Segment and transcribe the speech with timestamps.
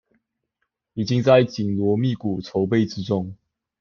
[0.93, 3.35] 已經在緊鑼密鼓籌備之中